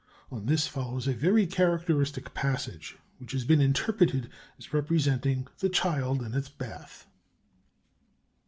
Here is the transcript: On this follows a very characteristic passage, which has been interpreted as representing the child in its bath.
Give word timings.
On 0.31 0.47
this 0.47 0.65
follows 0.65 1.07
a 1.07 1.13
very 1.13 1.45
characteristic 1.45 2.33
passage, 2.33 2.97
which 3.19 3.33
has 3.33 3.45
been 3.45 3.61
interpreted 3.61 4.31
as 4.57 4.73
representing 4.73 5.47
the 5.59 5.69
child 5.69 6.23
in 6.23 6.33
its 6.33 6.49
bath. 6.49 7.05